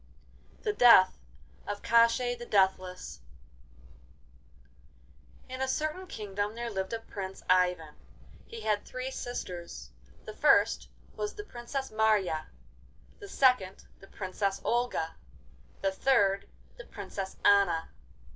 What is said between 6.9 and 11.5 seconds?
a Prince Ivan. He had three sisters. The first was the